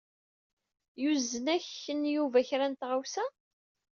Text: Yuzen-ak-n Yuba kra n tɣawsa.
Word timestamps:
Yuzen-ak-n 1.01 2.01
Yuba 2.13 2.39
kra 2.47 2.67
n 2.67 2.73
tɣawsa. 2.79 3.25